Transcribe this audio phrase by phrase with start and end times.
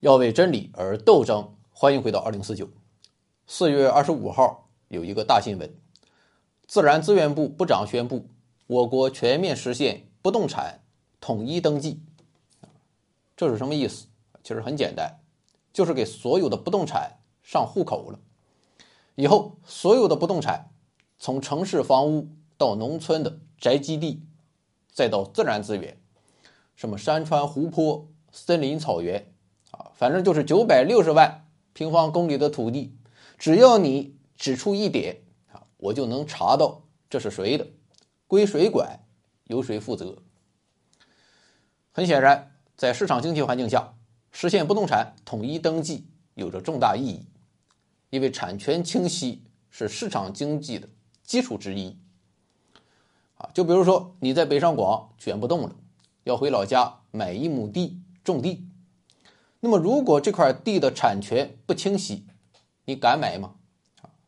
[0.00, 1.56] 要为真理而斗争。
[1.72, 2.68] 欢迎回到二零四九。
[3.48, 5.74] 四月二十五号有一个大新闻，
[6.68, 8.28] 自然资源部部长宣布，
[8.68, 10.82] 我国全面实现不动产
[11.20, 12.00] 统一登记。
[13.36, 14.06] 这是什么意思？
[14.44, 15.18] 其实很简单，
[15.72, 18.20] 就是给所有的不动产上户口了。
[19.16, 20.70] 以后所有的不动产，
[21.18, 24.22] 从城市房屋到农村的宅基地，
[24.92, 26.00] 再到自然资源，
[26.76, 29.34] 什么山川湖泊、森林草原。
[29.98, 32.96] 反正就是九百六十万平方公里的土地，
[33.36, 37.66] 只要你指出一点啊，我就能查到这是谁的，
[38.28, 39.00] 归谁管，
[39.48, 40.22] 由谁负责。
[41.90, 43.92] 很显然，在市场经济环境下，
[44.30, 47.26] 实现不动产统一登记有着重大意义，
[48.10, 50.88] 因为产权清晰是市场经济的
[51.24, 51.98] 基础之一。
[53.38, 55.74] 啊，就比如说你在北上广卷不动了，
[56.22, 58.67] 要回老家买一亩地种地。
[59.60, 62.24] 那么，如果这块地的产权不清晰，
[62.84, 63.56] 你敢买吗？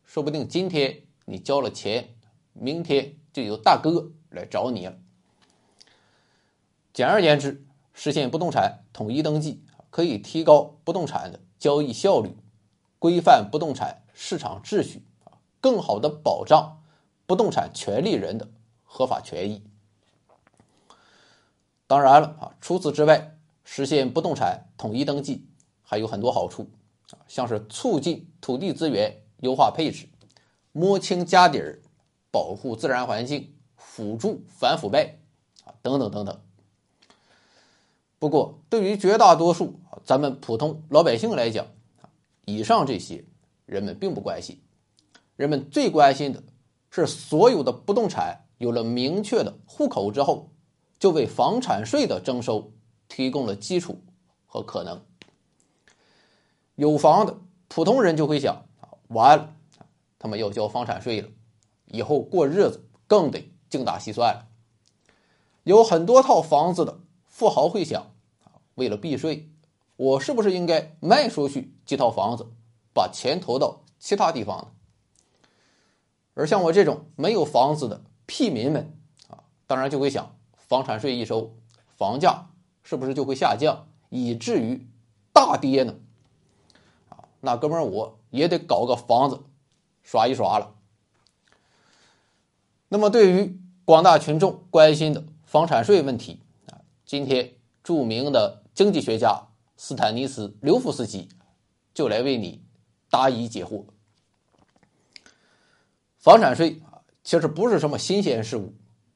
[0.03, 2.15] 说不定今天你交了钱，
[2.51, 4.97] 明天就有大哥来找你了。
[6.91, 12.35] 简而言之，实现不动产统一登记，可以提高不动产的交易效率，
[12.99, 15.05] 规范不动产市场秩序，
[15.61, 16.81] 更好的保障
[17.25, 18.49] 不动产权利人的
[18.83, 19.63] 合法权益。
[21.87, 23.37] 当然了，啊，除此之外。
[23.73, 25.47] 实现不动产统一登记
[25.81, 26.69] 还有很多好处
[27.11, 30.09] 啊，像是促进土地资源优化配置、
[30.73, 31.81] 摸清家底儿、
[32.31, 35.19] 保护自然环境、辅助反腐败
[35.63, 36.41] 啊等等等等。
[38.19, 41.65] 不过，对于绝大多数咱们普通老百姓来讲，
[42.43, 43.23] 以上这些
[43.65, 44.61] 人们并不关心，
[45.37, 46.43] 人们最关心的
[46.89, 50.51] 是所有的不动产有了明确的户口之后，
[50.99, 52.73] 就为房产税的征收。
[53.11, 54.01] 提供了基础
[54.47, 55.03] 和可能。
[56.75, 57.37] 有房的
[57.67, 59.53] 普通人就会想啊，完了，
[60.17, 61.27] 他们要交房产税了，
[61.87, 64.47] 以后过日子更得精打细算了。
[65.63, 68.13] 有很多套房子的富豪会想
[68.45, 69.49] 啊，为了避税，
[69.97, 72.47] 我是不是应该卖出去几套房子，
[72.93, 74.67] 把钱投到其他地方呢？
[76.33, 78.97] 而像我这种没有房子的屁民们
[79.27, 81.53] 啊，当然就会想，房产税一收，
[81.97, 82.47] 房价。
[82.83, 84.87] 是不是就会下降，以至于
[85.31, 85.95] 大跌呢？
[87.09, 89.41] 啊，那哥们儿我也得搞个房子
[90.03, 90.75] 耍一耍了。
[92.89, 97.53] 那么，对于广大群众关心的房产税问题啊，今天
[97.83, 101.29] 著名的经济学家斯坦尼斯·刘夫斯基
[101.93, 102.63] 就来为你
[103.09, 103.85] 答疑解惑。
[106.17, 108.73] 房产税啊，其实不是什么新鲜事物，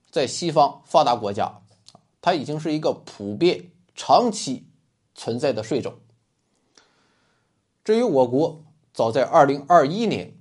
[0.09, 1.61] 在西方发达国家。
[2.25, 4.65] 它已经是一个普遍、长期
[5.13, 5.93] 存在的税种。
[7.83, 10.35] 至于我国，早在二零二一年，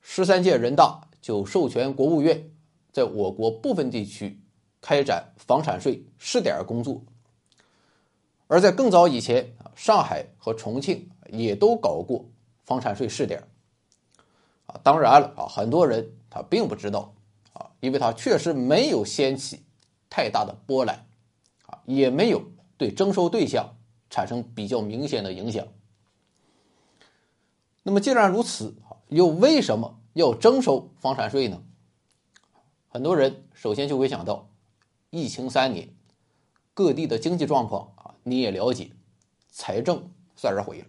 [0.00, 2.52] 十三届人大就授权国务院
[2.92, 4.40] 在我国部分地区
[4.80, 7.02] 开展房产税试点工作。
[8.46, 12.26] 而在更早以前，上海和重庆也都搞过
[12.62, 13.42] 房产税试点。
[14.66, 17.12] 啊，当然了，啊，很多人他并不知道，
[17.54, 19.64] 啊，因为他确实没有掀起
[20.08, 21.04] 太大的波澜。
[21.84, 22.42] 也没有
[22.76, 23.76] 对征收对象
[24.10, 25.66] 产生比较明显的影响。
[27.82, 28.74] 那么既然如此，
[29.08, 31.62] 又为什么要征收房产税呢？
[32.88, 34.48] 很多人首先就会想到，
[35.10, 35.88] 疫情三年，
[36.72, 38.90] 各地的经济状况啊，你也了解，
[39.50, 40.86] 财政算是毁了，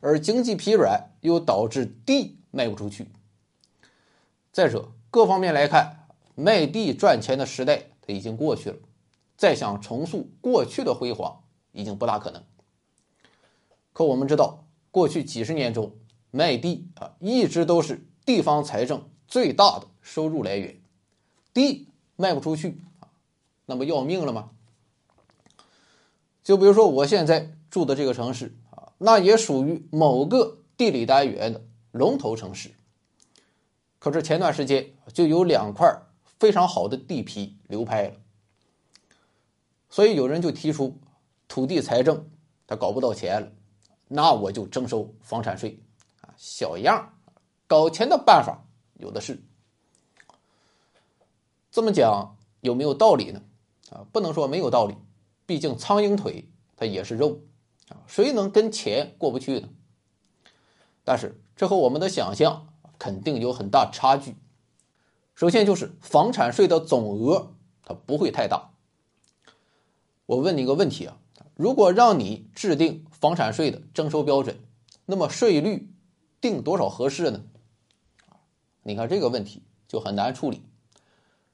[0.00, 3.08] 而经济疲软又导致地卖不出去。
[4.52, 8.76] 再者，各方面来看，卖地赚钱的时代它已经过去了。
[9.36, 12.42] 再想重塑过去的辉煌，已经不大可能。
[13.92, 15.92] 可我们知道，过去几十年中，
[16.30, 20.80] 卖地啊一直都是地方财政最大的收入来源。
[21.52, 23.08] 地卖不出去啊，
[23.66, 24.50] 那么要命了吗？
[26.42, 32.72] 就比如说我现在住的这个城市啊，那也属于某个地理单元的龙头城市。
[33.98, 36.02] 可是前段时间就有两块
[36.38, 38.14] 非常好的地皮流拍了。
[39.94, 40.98] 所以有人就提出，
[41.46, 42.28] 土地财政
[42.66, 43.52] 他搞不到钱了，
[44.08, 45.80] 那我就征收房产税，
[46.20, 47.14] 啊，小样
[47.68, 48.58] 搞钱的办法
[48.94, 49.40] 有的是。
[51.70, 53.40] 这么讲有没有道理呢？
[53.90, 54.96] 啊，不能说没有道理，
[55.46, 57.42] 毕竟苍蝇腿它也是肉，
[57.88, 59.68] 啊，谁能跟钱过不去呢？
[61.04, 62.66] 但是这和我们的想象
[62.98, 64.34] 肯定有很大差距。
[65.36, 67.54] 首先就是房产税的总额
[67.84, 68.73] 它不会太大。
[70.26, 71.18] 我问你一个问题啊，
[71.54, 74.58] 如果让你制定房产税的征收标准，
[75.04, 75.90] 那么税率
[76.40, 77.44] 定多少合适呢？
[78.82, 80.62] 你看这个问题就很难处理。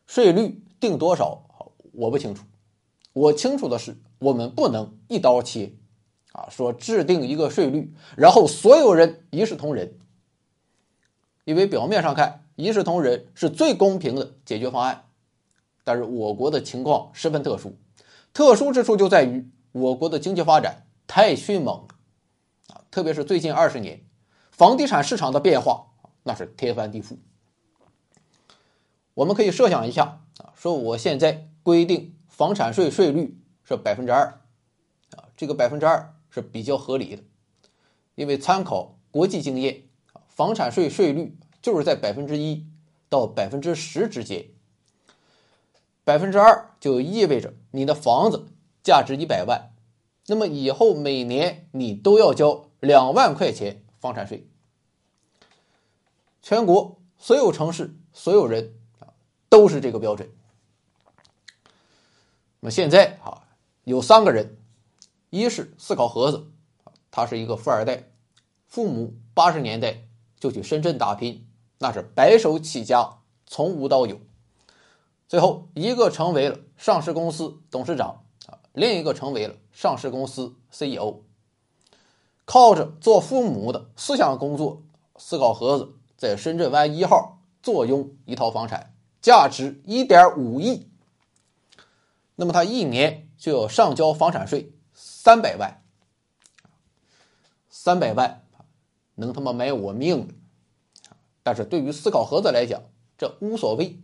[0.07, 1.45] 税率定多少，
[1.93, 2.45] 我不清楚。
[3.13, 5.73] 我清楚的是，我们不能一刀切，
[6.33, 9.99] 啊，说制定一个税率，然后所有人一视同仁。
[11.45, 15.07] 因为表面上看，一视同仁是最公平的解决方案，
[15.83, 17.77] 但是我国的情况十分特殊，
[18.33, 24.05] 特殊之处就在于我国的经济发展太迅猛了，啊，特别是最近二十年，
[24.51, 25.87] 房地产市场的变化
[26.23, 27.17] 那是天翻地覆。
[29.15, 32.17] 我们可以设想一下，啊，说我现在规定。
[32.31, 34.41] 房产税税率是百分之二，
[35.15, 37.23] 啊，这个百分之二是比较合理的，
[38.15, 39.83] 因为参考国际经验，
[40.27, 42.67] 房产税税率就是在百分之一
[43.11, 44.47] 到百分之十之间。
[46.05, 48.47] 百分之二就意味着你的房子
[48.83, 49.73] 价值一百万，
[50.27, 54.49] 那么以后每年你都要交两万块钱房产税。
[56.43, 59.13] 全国所有城市所有人啊
[59.49, 60.31] 都是这个标准。
[62.61, 63.45] 那么现在啊，
[63.85, 64.57] 有三个人，
[65.29, 66.47] 一是思考盒子，
[67.11, 68.11] 他是一个富二代，
[68.67, 70.03] 父母八十年代
[70.39, 71.47] 就去深圳打拼，
[71.79, 74.19] 那是白手起家，从无到有。
[75.31, 81.21] 最后一个成为了上市公司董事长啊，另一个成为了上市公司 CEO。
[82.45, 84.83] 靠着做父母的思想工作，
[85.17, 88.93] 思考盒子在深圳湾一号坐拥一套房产，
[89.23, 90.89] 价值一点五亿。
[92.35, 95.81] 那么他一年就要上交房产税三百万，
[97.69, 98.45] 三百万
[99.15, 100.37] 能他妈买我命！
[101.45, 102.83] 但是对于思考盒子来讲，
[103.17, 104.01] 这无所谓。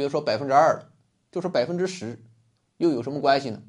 [0.00, 0.88] 比如说百分之二了，
[1.30, 2.18] 就是百分之十，
[2.78, 3.60] 又有什么关系呢？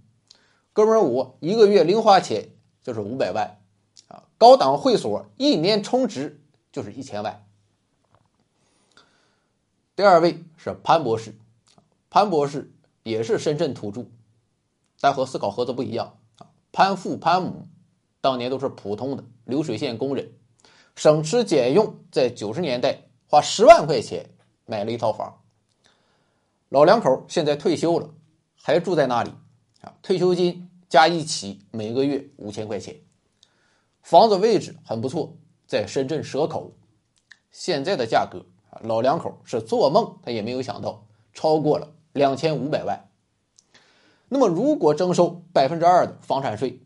[0.72, 2.52] 哥们儿，我一个月零花钱
[2.82, 3.60] 就是五百万
[4.08, 6.42] 啊，高档会所一年充值
[6.72, 7.46] 就是一千万。
[9.98, 11.36] 第二位是潘博士，
[12.10, 12.72] 潘博士。
[13.04, 14.06] 也是深圳土著，
[15.00, 16.46] 但和思考盒子不一样啊。
[16.72, 17.68] 潘父潘母
[18.22, 20.32] 当年都是普通的流水线工人，
[20.96, 24.30] 省吃俭用，在九十年代花十万块钱
[24.68, 25.41] 买了一套房。
[26.72, 28.10] 老两口现在退休了，
[28.56, 29.32] 还住在那里
[29.82, 29.94] 啊。
[30.02, 32.96] 退休金加一起每个月五千块钱，
[34.02, 35.36] 房子位置很不错，
[35.68, 36.72] 在深圳蛇口。
[37.52, 41.94] 现在的价格啊，老两口是做梦他也没有想到超过了。
[42.14, 43.10] 两千五百万。
[44.30, 46.80] 那么，如果征收百分之二的房产税，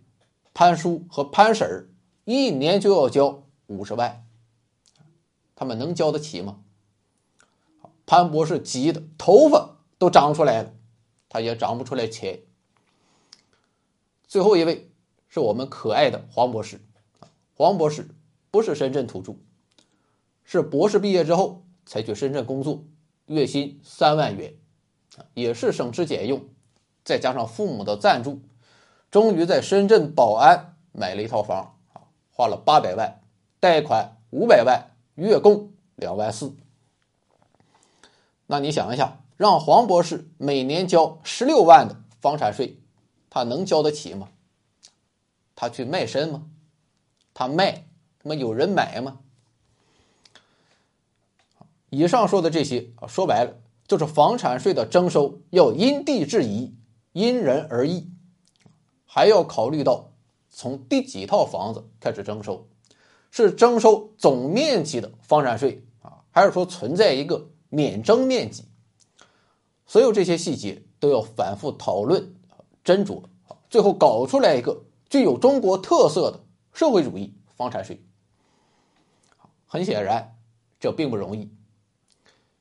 [0.56, 1.90] 潘叔和潘婶儿
[2.24, 4.26] 一年就要交五十万，
[5.56, 6.62] 他们能交得起吗？
[8.08, 10.74] 潘博士急的头发都长出来了，
[11.30, 12.42] 他也长不出来钱。
[14.28, 14.92] 最后一位
[15.28, 16.82] 是我们可爱的黄博士，
[17.56, 18.10] 黄博士
[18.52, 19.36] 不是深圳土著，
[20.44, 22.84] 是博士毕业之后才去深圳工作，
[23.28, 24.54] 月薪三万元。
[25.34, 26.44] 也是省吃俭用，
[27.06, 28.42] 再加上父母的赞助，
[29.10, 31.80] 终于在深圳宝安买了一套房，
[32.32, 33.22] 花了八百万，
[33.62, 36.54] 贷款五百万，月供两万四。
[38.46, 42.80] 那你想一下，让黄博士每年交十六万的房产税，
[43.30, 44.30] 他能交得起吗？
[45.56, 46.44] 他去卖身吗？
[47.34, 47.88] 他卖，
[48.20, 49.20] 他妈有人买吗？
[51.90, 53.54] 以上说的这些啊，说白了。
[53.88, 56.74] 就是房产税的征收要因地制宜、
[57.12, 58.10] 因人而异，
[59.06, 60.12] 还要考虑到
[60.50, 62.68] 从第几套房子开始征收，
[63.30, 68.66] 是征收总面积的房产税啊，还是说存在一个免征面积？
[69.86, 72.36] 所有这些细节都要反复讨论、
[72.84, 73.24] 斟酌，
[73.70, 78.04] 最后搞出来一个具有中国特色的社会主义房产税。
[79.66, 80.38] 很显然，
[80.80, 81.52] 这并不容易。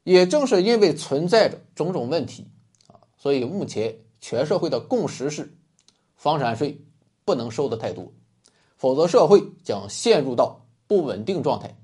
[0.03, 2.47] 也正是因为存在着种种问题
[2.89, 5.57] 啊，所以目前全社会的共识是，
[6.17, 6.85] 房产税
[7.25, 8.13] 不能收的太多，
[8.77, 11.79] 否则社会将陷入到不稳定状态。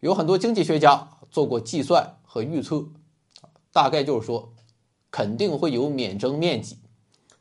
[0.00, 2.84] 有很多经济学家做过计算和预测，
[3.72, 4.52] 大概就是说，
[5.10, 6.76] 肯定会有免征面积，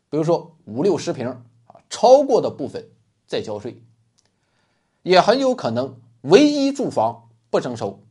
[0.09, 1.43] 比如说五六十平啊，
[1.89, 2.89] 超过的部分
[3.27, 3.83] 再交税，
[5.03, 8.01] 也很有可能唯一住房不征收，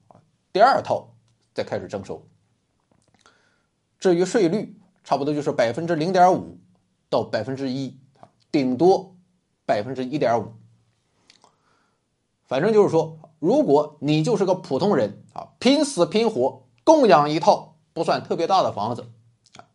[0.52, 1.08] 第二套。
[1.52, 2.24] 再开始征收。
[3.98, 6.58] 至于税率，差不多就是百分之零点五
[7.10, 7.98] 到百分之一，
[8.52, 9.16] 顶多
[9.66, 10.52] 百分之一点五。
[12.46, 19.06] 反正就是说，如果你就是个普通人啊，拼死拼活供养一套不算特别大的房子，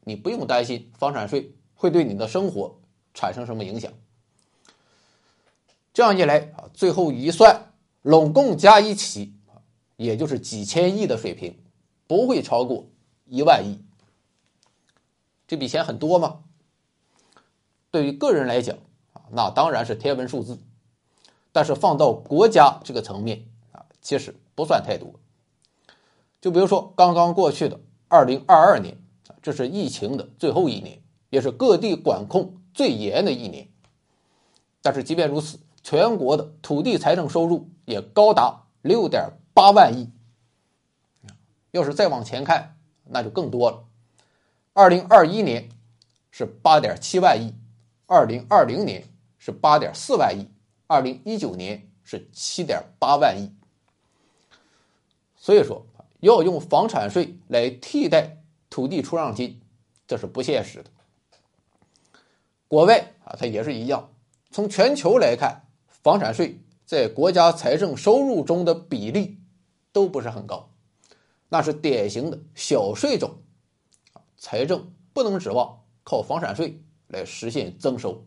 [0.01, 2.79] 你不用担心房产税会对你的生活
[3.13, 3.91] 产生什么影响。
[5.93, 9.33] 这样一来啊，最后一算，拢共加一起
[9.95, 11.57] 也就是几千亿的水平，
[12.07, 12.87] 不会超过
[13.25, 13.79] 一万亿。
[15.47, 16.43] 这笔钱很多吗？
[17.91, 18.77] 对于个人来讲
[19.13, 20.59] 啊，那当然是天文数字。
[21.51, 25.13] 但是放到国家这个层面啊，其实不算太多。
[26.41, 28.97] 就比如说刚刚过去的二零二二年，
[29.41, 33.67] 这是疫情的最后一年，也是各地管控最严的一年。
[34.81, 40.09] 但是即便如此，全国的土地财政收入也高达六点八万亿。
[41.71, 43.83] 要是再往前看，那就更多了。
[44.73, 45.69] 二零二一年
[46.31, 47.53] 是八点七万亿，
[48.05, 49.03] 二零二零年
[49.37, 50.47] 是八点四万亿。
[50.87, 53.51] 二零一九年是七点八万亿，
[55.35, 55.85] 所以说
[56.19, 59.61] 要用房产税来替代土地出让金，
[60.07, 60.89] 这是不现实的。
[62.67, 64.11] 国外啊，它也是一样。
[64.51, 69.39] 从全球来看，房产税在国家财政收入中的比例
[69.91, 70.69] 都不是很高，
[71.49, 73.37] 那是典型的小税种，
[74.37, 78.25] 财政不能指望靠房产税来实现增收。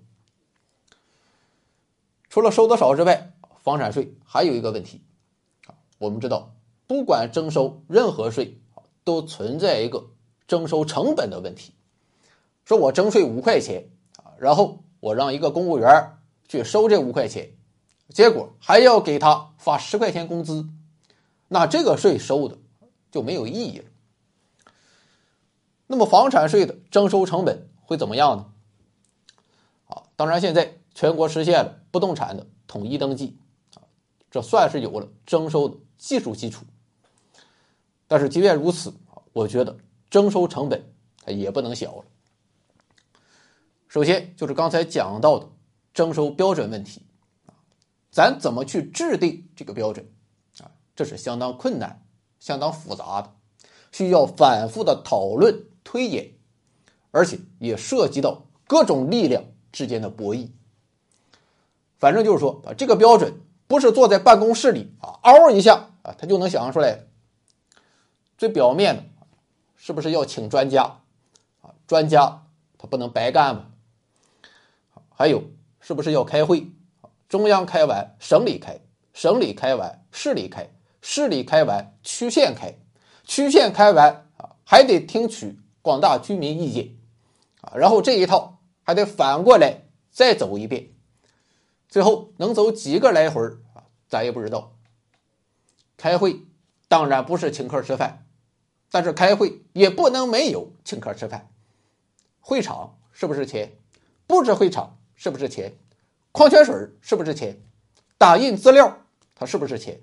[2.28, 5.02] 除了收的少之外，房产税还有一个问题。
[5.98, 6.54] 我们知道，
[6.88, 8.60] 不管征收任何税
[9.04, 10.08] 都存在一个
[10.48, 11.74] 征收成本的问题。
[12.64, 16.18] 说我征税五块钱啊，然后我让一个公务员
[16.48, 17.52] 去收这五块钱，
[18.08, 20.66] 结果还要给他发十块钱工资，
[21.46, 22.58] 那这个税收的
[23.12, 23.84] 就没有意义了。
[25.86, 28.46] 那么房产税的征收成本会怎么样呢？
[29.86, 30.74] 啊，当然现在。
[30.94, 33.38] 全国实现了不动产的统一登记，
[33.76, 33.86] 啊，
[34.32, 36.64] 这算是有了征收的技术基础。
[38.08, 38.92] 但是即便如此，
[39.32, 39.76] 我觉得
[40.10, 40.82] 征收成本
[41.26, 42.04] 也不能小了。
[43.86, 45.48] 首先就是刚才讲到的
[45.92, 47.02] 征收标准问题，
[48.10, 50.06] 咱怎么去制定这个标准？
[50.60, 52.02] 啊，这是相当困难、
[52.40, 53.34] 相当复杂的，
[53.92, 56.32] 需要反复的讨论推演，
[57.10, 60.48] 而且也涉及到各种力量之间的博弈。
[61.98, 67.07] 反正就是说啊，这个标准不是坐在办公室里啊，嗷一下啊，他就能想象出来的。
[68.38, 69.02] 最表面的，
[69.76, 71.00] 是不是要请专家
[71.60, 71.74] 啊？
[71.88, 72.46] 专家
[72.78, 73.66] 他不能白干嘛？
[75.10, 75.42] 还有，
[75.80, 76.70] 是不是要开会？
[77.28, 78.80] 中央开完，省里开；
[79.12, 80.68] 省里开完，市里开；
[81.02, 82.74] 市里开完，区县开；
[83.24, 86.96] 区县开完啊，还得听取广大居民意见
[87.60, 87.74] 啊。
[87.76, 90.90] 然后这一套还得反过来再走一遍。
[91.88, 93.42] 最后能走几个来回
[93.74, 93.82] 啊？
[94.08, 94.76] 咱也不知道。
[95.96, 96.46] 开会
[96.86, 98.27] 当然不是请客吃饭，
[98.90, 101.48] 但是开会也不能没有请客吃饭。
[102.40, 103.72] 会场是不是钱？
[104.26, 105.72] 布置会场是不是钱？
[106.32, 107.60] 矿泉水是不是钱？
[108.16, 108.98] 打印资料
[109.34, 110.00] 它是不是钱？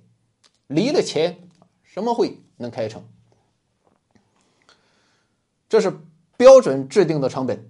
[0.67, 1.39] 离了钱，
[1.83, 3.03] 什么会能开成？
[5.67, 5.91] 这是
[6.37, 7.69] 标准制定的成本，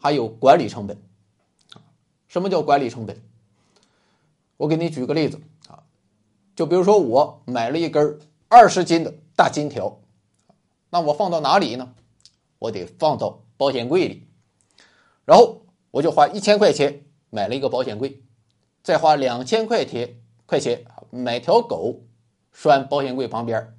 [0.00, 0.96] 还有管理成本
[2.28, 3.20] 什么叫管理成本？
[4.56, 5.82] 我给你举个例子啊，
[6.54, 8.18] 就比如说我买了一根
[8.48, 10.00] 二十斤的大金条，
[10.94, 11.92] 那我放到哪里呢？
[12.60, 14.28] 我得放到保险柜里，
[15.24, 18.22] 然后我就花一千块钱买了一个保险柜，
[18.80, 22.04] 再花两千块钱块钱买条狗
[22.52, 23.76] 拴保险柜旁边，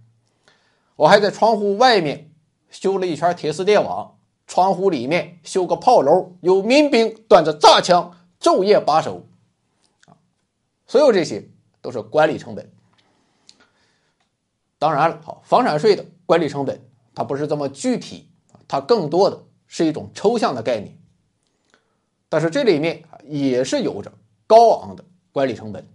[0.98, 2.34] 我还在窗户外面
[2.70, 9.26] 修了一圈铁丝电网，窗户里面修个炮楼，有民兵端着炸枪昼夜把守。
[10.86, 11.48] 所有这些
[11.82, 12.70] 都是管理成本。
[14.78, 16.82] 当然了，好，房产税的管理成本
[17.16, 18.30] 它不是这么具体，
[18.68, 21.00] 它更多的是一种抽象的概念。
[22.30, 24.12] 但是这里面也是有着
[24.46, 25.88] 高昂的管理成本。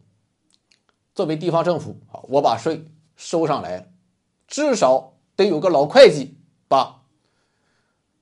[1.15, 2.87] 作为地方政府啊，我把税
[3.17, 3.87] 收上来了，
[4.49, 7.03] 至少得有个老会计把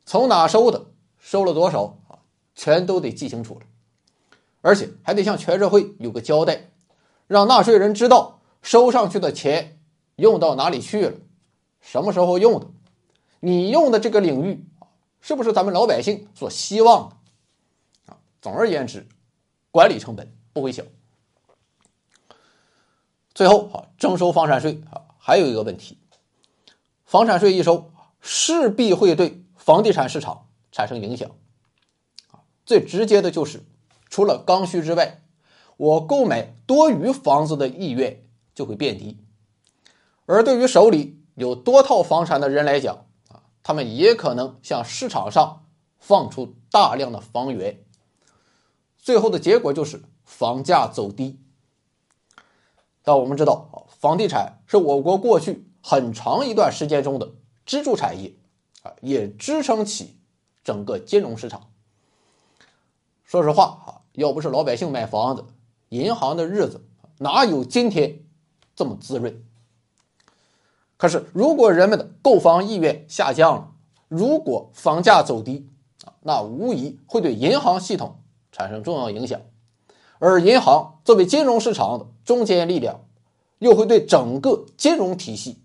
[0.04, 0.86] 从哪收的、
[1.18, 2.18] 收了多少啊，
[2.56, 3.60] 全都得记清楚了。
[4.60, 6.70] 而且还得向全社会有个交代，
[7.28, 9.78] 让纳税人知道收上去的钱
[10.16, 11.16] 用到哪里去了，
[11.80, 12.66] 什么时候用的，
[13.40, 14.88] 你用的这个领域啊，
[15.20, 18.12] 是不是咱们老百姓所希望的？
[18.12, 19.06] 啊，总而言之，
[19.70, 20.82] 管理成本不会小。
[23.34, 25.98] 最后啊，征收房产税啊，还有一个问题，
[27.04, 31.30] 房产税一收，势必会对房地产市场产生影响。
[32.30, 33.62] 啊，最直接的就是。
[34.10, 35.20] 除了刚需之外，
[35.76, 39.18] 我购买多余房子的意愿就会变低。
[40.24, 43.04] 而对于手里有多套房产的人来讲，
[43.68, 45.66] 他们也可能向市场上
[45.98, 47.84] 放出大量的房源。
[48.96, 51.38] 最后的结果就是房价走低。
[53.02, 57.34] 但我们知道，房地产是我国过去很长一段时间中的
[57.66, 58.34] 支柱产业，
[58.84, 60.18] 啊，也支撑起
[60.64, 61.70] 整个金融市场。
[63.22, 65.44] 说实话，啊，要不是老百姓买房子，
[65.90, 66.86] 银行的日子
[67.18, 68.24] 哪有今天
[68.74, 69.44] 这么滋润？
[70.98, 73.72] 可是，如果人们的购房意愿下降了，
[74.08, 75.70] 如果房价走低，
[76.04, 78.20] 啊，那无疑会对银行系统
[78.52, 79.40] 产生重要影响。
[80.18, 83.00] 而银行作为金融市场的中坚力量，
[83.60, 85.62] 又会对整个金融体系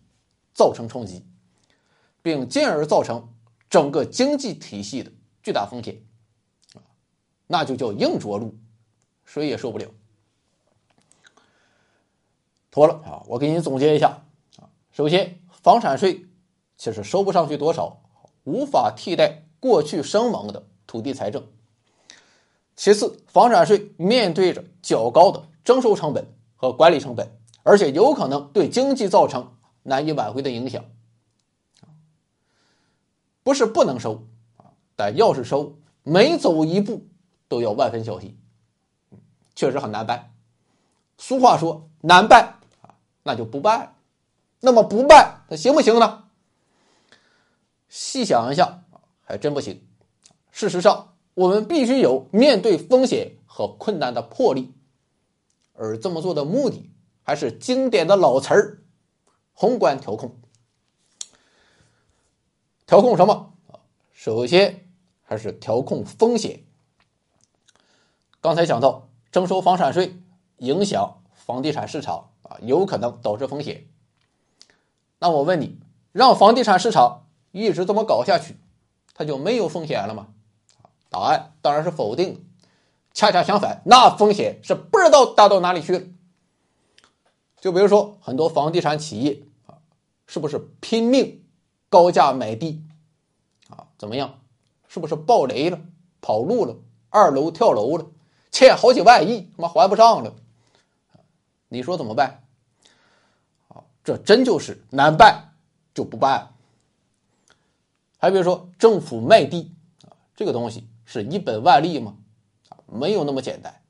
[0.53, 1.25] 造成冲击，
[2.21, 3.27] 并进而造成
[3.71, 5.11] 整个经济体系的
[5.41, 5.99] 巨大风险，
[7.47, 8.55] 那就叫硬着陆，
[9.25, 9.87] 谁也受不了。
[12.69, 14.22] 妥了啊，我给你总结一下，
[14.93, 16.27] 首先，房产税
[16.77, 18.03] 其实收不上去多少，
[18.43, 21.47] 无法替代过去生猛的土地财政。
[22.75, 30.85] 其次，房产税面对着较高的征收成本和管理成本，而且有可能对经济造成难以挽回的影响。
[33.41, 37.07] 不是不能收啊，但要是收，每走一步
[37.47, 38.37] 都要万分小心，
[39.55, 40.35] 确实很难办。
[41.17, 43.92] 俗话说难办啊，那就不办。
[44.63, 46.23] 那么不办，它行不行呢？
[47.89, 48.83] 细想一下，
[49.25, 49.85] 还真不行。
[50.51, 51.09] 事实上。
[51.35, 54.71] 我们必须有面对风险和困难的魄力，
[55.73, 56.91] 而这么做的目的
[57.23, 58.83] 还是经典的老词儿——
[59.51, 60.39] 宏观调控。
[62.85, 63.55] 调控什么？
[64.13, 64.87] 首先
[65.23, 66.63] 还是调控风险。
[68.39, 70.21] 刚才讲到征收房产税
[70.57, 73.87] 影响房地产市场啊，有可能导致风险。
[75.23, 75.79] 那我问你，
[76.11, 78.57] 让房地产市场一直这么搞下去，
[79.13, 80.27] 它就没有风险了吗？
[81.09, 82.41] 答案当然是否定的，
[83.13, 86.05] 恰恰相反，那风险是不知道大到哪里去了。
[87.61, 89.79] 就比如说很多房地产企业啊，
[90.27, 91.45] 是不是拼命
[91.87, 92.83] 高价买地
[93.69, 93.87] 啊？
[93.97, 94.41] 怎么样？
[94.89, 95.79] 是不是暴雷了、
[96.19, 96.75] 跑路了、
[97.09, 98.07] 二楼跳楼了，
[98.51, 100.35] 欠好几万亿，他妈还不上了？
[101.69, 102.42] 你说怎么办？
[104.03, 105.53] 这真就是难办
[105.93, 106.53] 就不办。
[108.17, 109.73] 还比如说政府卖地
[110.07, 110.87] 啊，这个东西。
[111.05, 112.15] 是一本万利吗？
[112.87, 113.81] 没有那么简单。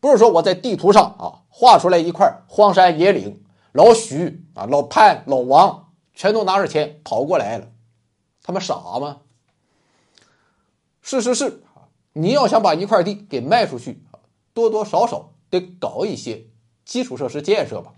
[0.00, 7.68] 不是说我在地图上啊画出来一块荒山野岭，老许啊、老潘、老王全都拿着钱跑过来了，
[8.42, 9.20] 他们傻吗？
[11.02, 11.62] 是是是，
[12.14, 14.02] 你要想把一块地给卖出去，
[14.52, 16.46] 多多少少得搞一些
[16.84, 17.94] 基础设施建设吧。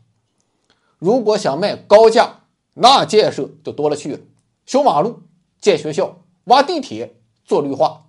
[0.98, 2.40] 如果想卖高价，
[2.74, 4.20] 那建设就多了去了，
[4.66, 5.22] 修马路、
[5.60, 8.04] 建学校、挖地铁、做绿化。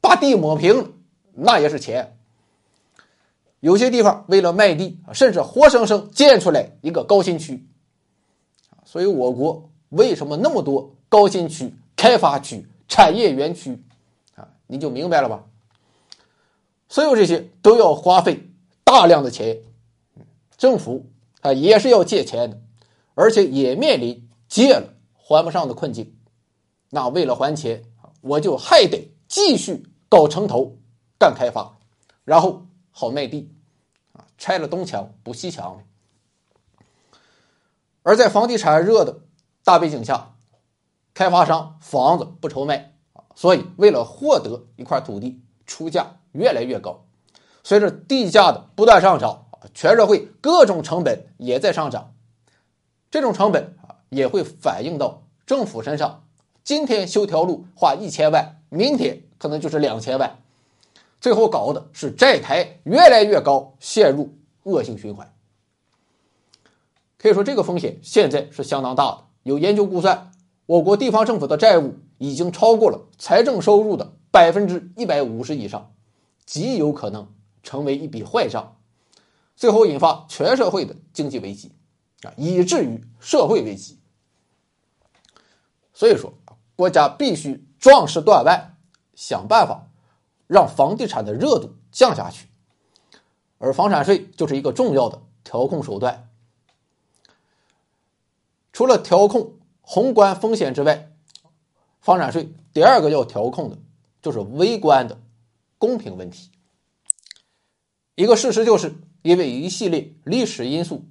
[0.00, 0.92] 把地抹平，
[1.32, 2.18] 那也是钱。
[3.60, 7.66] 有些地方为了卖地，甚至活生生建出来一个高新区。
[8.84, 13.82] 所以我国为什么那么多高新区、开发区、产业园区
[14.34, 14.48] 啊？
[14.66, 15.44] 你就明白了吧？
[16.90, 18.46] 所有这些都要花费
[18.84, 19.58] 大量的钱，
[20.58, 21.06] 政府
[21.44, 22.60] 啊也是要借钱的，
[23.14, 26.16] 而且也面临借了还不上的困境。
[26.90, 27.84] 那为了还钱，
[28.20, 29.90] 我就还得继续。
[30.06, 30.78] 搞城投，
[31.18, 31.76] 干开发，
[32.22, 33.50] 然后好卖地，
[34.12, 35.82] 啊，拆了东墙补西墙。
[38.04, 39.22] 而在房地产热的
[39.64, 40.36] 大背景下，
[41.14, 47.04] 开发商房子不愁卖啊，所以为了获得一块土地，出价越来越高。
[47.64, 52.12] 随着地价的不断上涨，全社会各种成本也在上涨，
[53.10, 56.24] 这种成本啊也会反映到政府身上。
[56.62, 59.22] 今天修条路花一千万，明天。
[59.36, 60.38] 可能就是两千万，
[61.20, 65.34] 最后搞的是债台越来越高，陷入恶性循环。
[67.18, 69.24] 可以说，这个风险现在是相当大的。
[69.42, 70.32] 有研究估算，
[70.64, 75.92] 我国地方政府的债务已经超过了财政收入的百分之一百五十以上，
[76.46, 77.28] 极有可能
[77.62, 78.76] 成为一笔坏账，
[79.56, 81.72] 最后引发全社会的经济危机
[82.22, 83.98] 啊，以至于社会危机。
[85.92, 86.34] 所以说，
[86.76, 88.70] 国家必须壮士断腕。
[89.16, 89.86] 想办法
[90.48, 92.48] 让房地产的热度降下去，
[93.58, 96.28] 而房产税就是一个重要的调控手段。
[98.72, 101.12] 除了调控宏观风险之外，
[102.00, 103.78] 房产税第二个要调控的
[104.20, 105.20] 就是微观的
[105.78, 106.50] 公平问题。
[108.16, 111.02] 一个事实就是，因为一系列历史因素，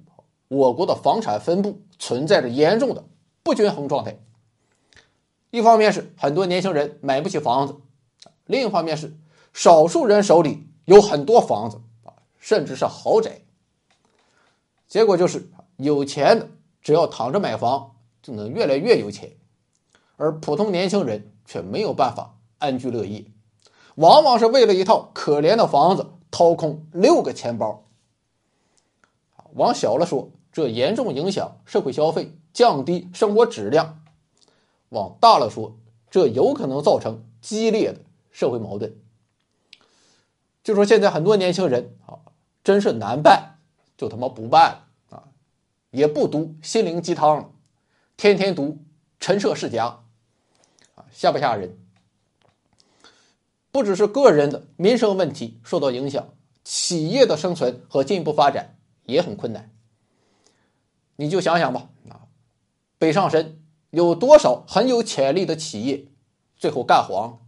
[0.46, 3.04] 我国的房产分布存在着严重的
[3.42, 4.16] 不均衡状态。
[5.50, 7.74] 一方面是很多年轻人买不起房子。
[8.46, 9.16] 另一方面是，
[9.52, 13.40] 少数人手里有很多房子啊，甚至是豪宅。
[14.86, 16.48] 结果就是有钱的
[16.80, 19.32] 只要躺着买房就能越来越有钱，
[20.16, 23.24] 而普通年轻人却没有办法安居乐业，
[23.96, 27.83] 往往是为了一套可怜的房子掏空六个钱包。
[29.54, 34.00] 往小了说，这严重影响社会消费，降低生活质量；
[34.90, 35.76] 往大了说，
[36.10, 38.96] 这有可能造成激烈的社会矛盾。
[40.62, 42.18] 就说现在很多年轻人啊，
[42.62, 43.58] 真是难办，
[43.96, 44.70] 就他妈不办
[45.10, 45.24] 了啊，
[45.90, 47.50] 也不读心灵鸡汤了，
[48.16, 48.78] 天天读
[49.20, 50.04] 陈涉世家，
[50.94, 51.78] 啊，吓不吓人？
[53.70, 56.28] 不只是个人的民生问题受到影响，
[56.62, 58.73] 企业的生存和进一步发展
[59.06, 59.70] 也很困难。
[61.16, 62.26] 你就想想吧，啊，
[62.98, 66.06] 北上深有多少很有潜力的企业，
[66.56, 67.38] 最后干黄，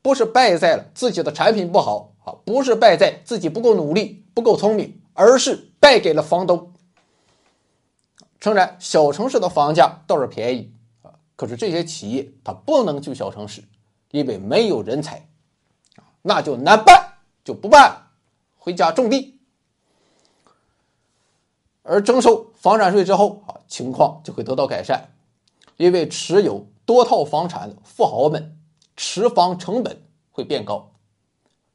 [0.00, 6.72] 不是败在了自己的产品不好啊，不是败在自己不够努力、不够聪明，而是败给了房东。
[8.38, 13.64] 诚然，小城市的房价倒是便宜啊，可是这些企业它不能去小城市，
[14.12, 15.28] 因为没有人才，
[16.22, 18.10] 那就难办，就不办，
[18.56, 19.37] 回家种地。
[21.88, 25.08] 而征收房产税之后啊，情况就会得到改善，
[25.78, 28.58] 因为持有多套房产的富豪们
[28.94, 30.90] 持房成本会变高，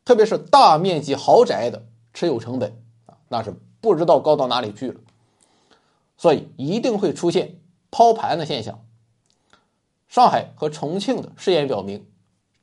[0.05, 4.99] 特别是大面积豪宅的持有成本啊，那是不知道高到哪里去了，
[6.15, 8.79] 所以一定会出现抛盘的现象。
[10.07, 12.05] 上海和重庆的试验表明，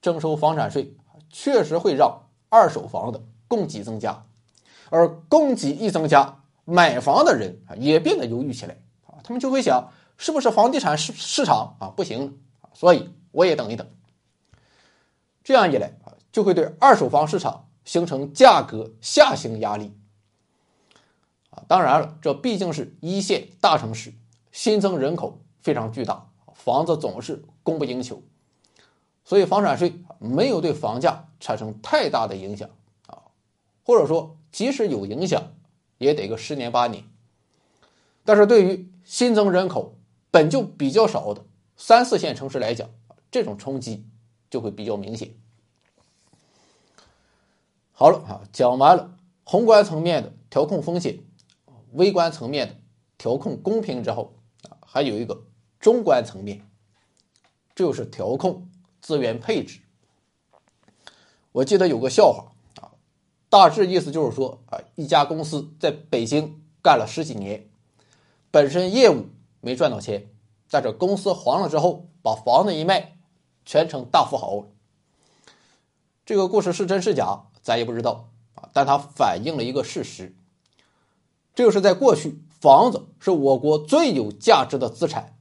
[0.00, 0.94] 征收房产税
[1.28, 4.24] 确实会让二手房的供给增加，
[4.88, 6.36] 而供给一增加。
[6.70, 12.70] 买房的人啊也变得犹豫起来啊，他们就会想，是不是房地产市市场啊不行啊？
[12.74, 13.84] 所以我也等一等。
[15.42, 19.92] 这样一来啊，就会对二手房市场形成价格下行压力
[21.50, 21.64] 啊。
[21.66, 24.14] 当然了，这毕竟是一线大城市，
[24.52, 28.22] 新增人口非常巨大，房子总是供不应求，
[29.24, 32.70] 所以房产税没有对房价产生太大的影响
[33.06, 33.18] 啊，
[33.82, 35.42] 或者说即使有影响。
[36.00, 37.04] 也得个十年八年，
[38.24, 39.98] 但是对于新增人口
[40.30, 41.44] 本就比较少的
[41.76, 42.88] 三四线城市来讲，
[43.30, 44.06] 这种冲击
[44.48, 45.34] 就会比较明显。
[47.92, 51.18] 好了啊，讲完了宏观层面的调控风险，
[51.92, 52.76] 微观层面的
[53.18, 54.34] 调控公平之后
[54.70, 55.42] 啊，还有一个
[55.78, 56.66] 中观层面，
[57.74, 58.66] 就是调控
[59.02, 59.80] 资源配置。
[61.52, 62.49] 我记得有个笑话。
[63.50, 67.68] 大致意思就是说啊，一家公司在北京干了十几年，
[68.52, 69.26] 本身业务
[69.60, 70.30] 没赚到钱，
[70.70, 73.18] 但是公司黄了之后，把房子一卖，
[73.64, 74.66] 全成大富豪了。
[76.24, 80.36] 这个故事是真是假，咱也不知道啊，但它反映了一个事实，
[81.56, 85.36] 这就是在过去，房子是我国最有价值的资产。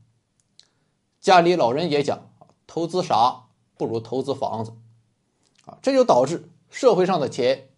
[1.21, 2.31] 家里老人也讲，
[2.65, 3.43] 投资啥
[3.77, 4.73] 不如投资房子，
[5.65, 7.68] 啊，这就导致社会上的钱。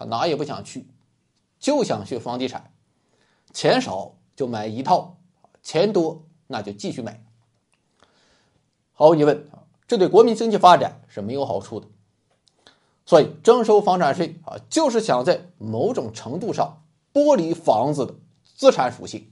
[0.00, 0.86] 他哪也不想去，
[1.58, 2.72] 就想去房地产。
[3.52, 5.18] 钱少就买一套，
[5.62, 7.22] 钱多那就继续买。
[8.94, 11.86] 毫无疑问啊，这对国民经济发展是没有好处的。
[13.04, 16.82] 所以征收房产税啊，就是想在某种程度上
[17.12, 19.30] 剥离房子的资产属性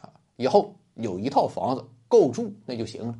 [0.00, 3.16] 啊，以后有一套房子够住那就行了。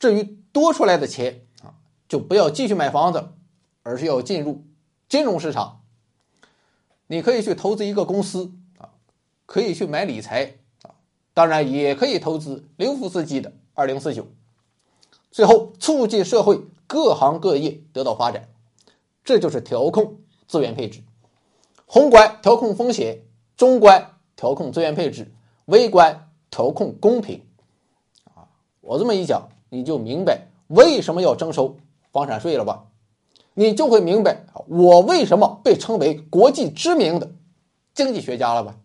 [0.00, 1.72] 至于多出来的钱啊，
[2.08, 3.28] 就不要继续买房子，
[3.84, 4.64] 而是要进入
[5.08, 5.82] 金融市场。
[7.06, 8.90] 你可以去投资一个公司啊，
[9.46, 10.94] 可以去买理财啊，
[11.34, 14.26] 当然也可以投资刘福斯基的二零四九，
[15.30, 18.48] 最后促进社会各行各业得到发展，
[19.22, 21.02] 这就是调控资源配置。
[21.86, 23.22] 宏观调控风险，
[23.56, 25.32] 中观调控资源配置，
[25.66, 27.42] 微观调控公平。
[28.34, 28.48] 啊，
[28.80, 31.76] 我这么一讲，你就明白为什么要征收
[32.10, 32.86] 房产税了吧？
[33.54, 37.32] 你就会明白我为什么被称为国际知名的
[37.94, 38.76] 经济学家了吧？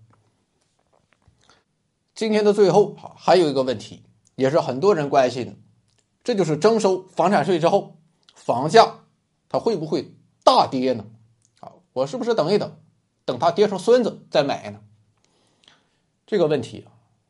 [2.13, 4.03] 今天的最后还有一个问题，
[4.36, 5.53] 也是很多人关心的，
[6.23, 7.95] 这就是征收房产税之后，
[8.36, 8.99] 房价
[9.47, 11.05] 它会不会大跌呢？
[11.62, 12.75] 啊，我是不是等一等，
[13.25, 14.82] 等它跌成孙子再买呢？
[16.27, 16.86] 这个问题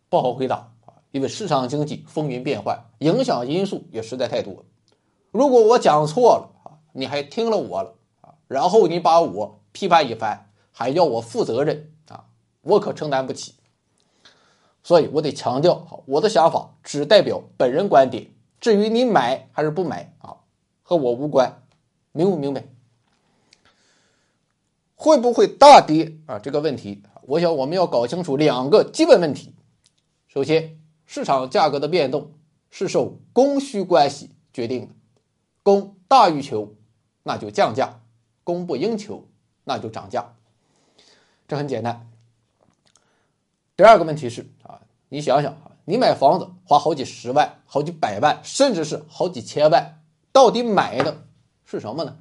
[0.10, 4.66] 不好回答啊，因为市场经济风云变幻，影响因素也实在太多。
[5.32, 6.59] 如果我讲错了，
[6.94, 8.36] 你还听了我了啊？
[8.48, 12.26] 然后你把我批判一番，还要我负责任啊？
[12.62, 13.56] 我可承担不起。
[14.84, 18.32] 所以我得强调，我的想法只代表本人观点。
[18.60, 20.38] 至于你买还是不买啊，
[20.84, 21.62] 和我无关，
[22.12, 22.66] 明不明白？
[24.96, 26.40] 会不会大跌啊？
[26.40, 29.54] 这个问题，我想我们要搞清楚两个基本问题。
[30.28, 32.34] 首先，市场价格的变动
[32.70, 34.94] 是受供需关系决定的，
[35.64, 36.74] 供大于求，
[37.30, 38.02] 那就降价；
[38.44, 39.24] 供不应求，
[39.64, 40.34] 那就涨价。
[41.48, 42.10] 这很简单。
[43.78, 51.24] 第二个问题是啊，你想想，你买房子花好几十万、好几百万，甚至是好几千万，到底买的
[51.66, 52.18] 是什么呢？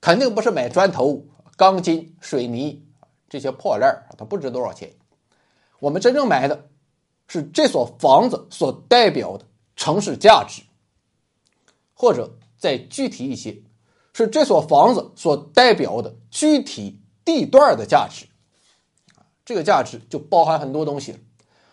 [0.00, 1.26] 肯定不是买砖头、
[1.58, 2.82] 钢筋、水泥
[3.28, 4.90] 这些破烂，它不值多少钱。
[5.80, 6.64] 我们真正买的。
[7.30, 9.44] 是这所房子所代表的
[9.76, 10.62] 城市价值，
[11.92, 13.54] 或者再具体一些，
[14.24, 18.26] 是这所房子所代表的具体地段的价值。
[19.44, 21.16] 这个价值就包含很多东西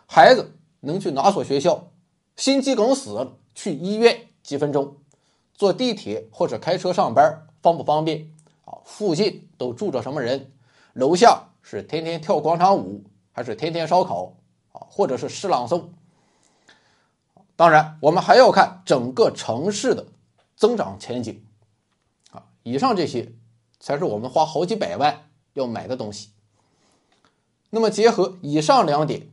[0.06, 1.88] 孩子能去哪所学校？
[2.36, 4.98] 心肌梗死去医院几分钟？
[5.56, 8.32] 坐地铁或者开车上班方不方便？
[8.66, 10.52] 啊，附近都住着什么人？
[10.94, 14.36] 楼下是天天跳广场舞，还是天天烧烤？
[14.72, 15.86] 啊或者是诗朗诵，
[17.56, 20.06] 当然，我们还要看整个城市的
[20.56, 21.44] 增长前景，
[22.68, 23.32] 以上这些
[23.80, 26.32] 才是我们花好几百万要买的东西。
[27.70, 29.30] 那么，结合以上两点，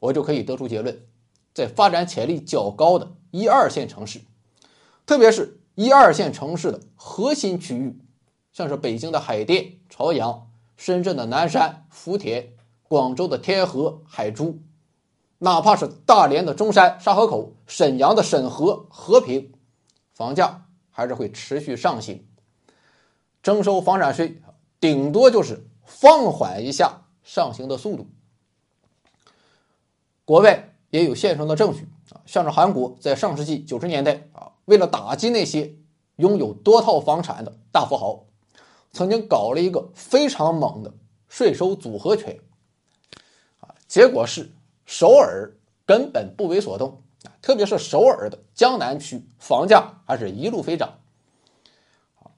[0.00, 1.00] 我就可以得出结论：
[1.54, 4.20] 在发展潜力较高的一二线城市，
[5.06, 7.98] 特别是一二线城市的核心区域，
[8.52, 14.60] 像是北京的海淀、朝阳、深圳的南山、福田、广州的天河、海珠。
[15.38, 19.54] 哪怕是大连的中山、沙河口、沈阳的沈河、和平，
[20.12, 22.26] 房价还是会持续上行。
[23.44, 24.42] 征收房产税，
[24.80, 28.08] 顶多就是放缓一下上行的速度。
[30.24, 35.76] 国外也有现成的证据啊，像是韩国在上世纪九十年代啊，为了打击那些
[36.16, 38.24] 拥有多套房产的大富豪，
[38.92, 40.92] 曾经搞了一个非常猛的
[41.28, 42.40] 税收组合拳
[43.60, 44.50] 啊，结果是。
[44.86, 50.98] 首尔根本不为所动啊，特别是首尔的江南区，房价还是一路飞涨。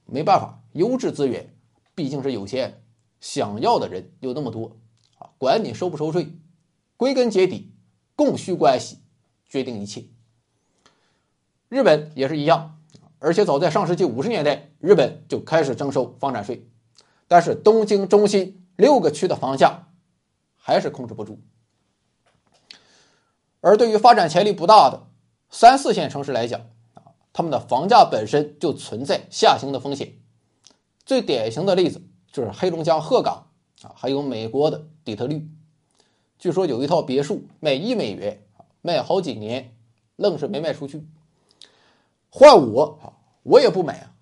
[0.05, 1.57] 没办法，优质资源
[1.95, 2.83] 毕竟是有限，
[3.21, 4.77] 想要的人有那么多
[5.19, 6.29] 啊，管你收不收税，
[6.99, 7.73] 归根结底，
[8.15, 8.99] 供需关系
[9.49, 10.05] 决定一切。
[11.71, 12.79] 日本也是一样，
[13.19, 16.69] 而且早在上世纪五十年代，日本就开始征收房产税，
[17.27, 19.89] 但是东京中心六个区的房价
[20.55, 21.41] 还是控制不住。
[23.63, 25.09] 而对于发展潜力不大的
[25.49, 26.61] 三四线城市来讲
[26.93, 30.19] 啊，他们的房价本身就存在下行的风险。
[31.07, 33.47] 最典型的例子就是黑龙江鹤岗
[33.83, 35.49] 啊，还有美国的底特律。
[36.39, 38.45] 据说有一套别墅卖一美元，
[38.83, 39.75] 卖好几年，
[40.17, 41.07] 愣是没卖出去。
[42.29, 44.13] 换我啊，我也不买啊！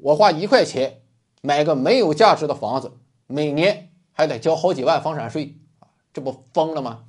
[0.00, 1.02] 我花一块钱
[1.42, 2.90] 买个没有价值的房子，
[3.26, 5.56] 每年还得交好几万房产税，
[6.12, 7.04] 这不疯了吗？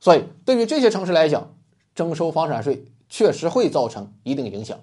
[0.00, 1.54] 所以，对于这些城市来讲，
[1.94, 4.80] 征收房产税确实会造成一定影响。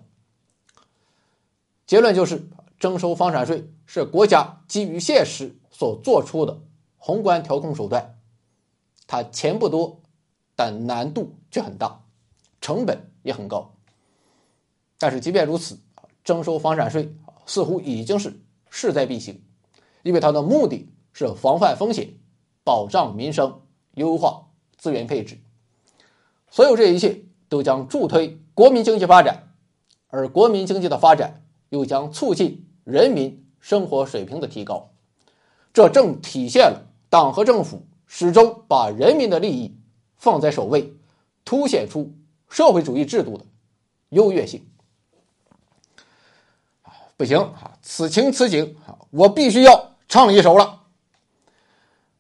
[1.86, 2.47] 结论就是，
[2.84, 6.63] 征收房产税是国家基于现实所做出的
[6.98, 8.19] 宏观调控手段。
[9.08, 10.02] 它钱不多，
[10.54, 12.04] 但难度却很大，
[12.60, 13.74] 成本也很高。
[15.00, 15.80] 但是，即便如此，
[16.26, 17.15] 征收房产税
[17.46, 19.41] 似乎已经是势在必行，
[20.02, 22.15] 因为它的目的是防范风险、
[22.65, 23.62] 保障民生、
[23.93, 24.50] 优化。
[24.78, 25.39] 资源配置，
[26.50, 29.54] 所有这一切都将助推国民经济发展，
[30.10, 34.89] 而国民经济的发展又将促进人民生活水平的提高。
[35.74, 39.76] 这正体现了党和政府始终把人民的利益
[40.17, 40.93] 放在首位，
[41.43, 42.13] 凸显出
[42.50, 43.46] 社会主义制度的
[44.10, 44.65] 优越性。
[47.15, 48.76] 不行啊，此情此景，
[49.12, 50.82] 我必须要唱一首了。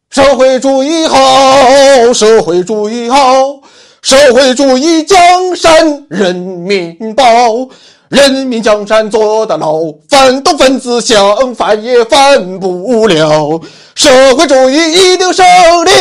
[0.09, 3.61] 社会主义好，社会主义好，
[4.01, 7.23] 社会主义江山人民保，
[8.13, 13.59] 人民江山坐得牢，反动分子想反也反不了。
[13.95, 15.43] 社会主义一定胜
[15.83, 15.91] 利，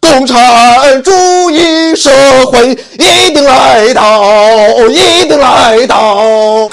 [0.00, 1.10] 共产主
[1.50, 2.10] 义社
[2.46, 6.70] 会一定来到，一定来到。